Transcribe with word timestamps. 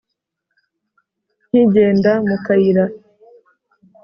nkigenda 1.47 2.11
mu 2.27 2.37
kayira. 2.45 2.85